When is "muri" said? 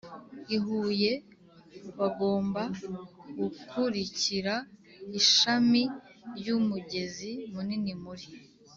8.03-8.25